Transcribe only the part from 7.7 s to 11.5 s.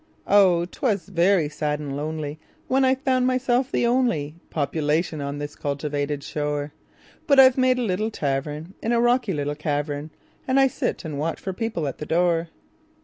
a little tavernIn a rocky little cavern, And I sit and watch